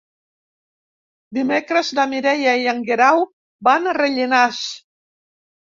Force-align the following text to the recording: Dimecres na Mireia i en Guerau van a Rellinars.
Dimecres 1.39 1.91
na 1.99 2.07
Mireia 2.15 2.57
i 2.65 2.67
en 2.75 2.83
Guerau 2.89 3.25
van 3.71 3.87
a 3.95 3.99
Rellinars. 4.03 4.69